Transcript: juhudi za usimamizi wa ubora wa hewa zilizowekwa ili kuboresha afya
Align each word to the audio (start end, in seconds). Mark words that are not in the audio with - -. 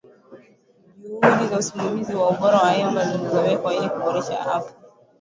juhudi 1.01 1.47
za 1.47 1.57
usimamizi 1.57 2.15
wa 2.15 2.29
ubora 2.29 2.57
wa 2.57 2.71
hewa 2.71 3.05
zilizowekwa 3.05 3.73
ili 3.75 3.89
kuboresha 3.89 4.39
afya 4.53 4.73